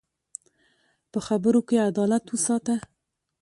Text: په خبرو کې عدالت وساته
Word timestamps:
په 1.11 1.19
خبرو 1.27 1.61
کې 1.67 1.85
عدالت 1.89 2.23
وساته 2.29 2.75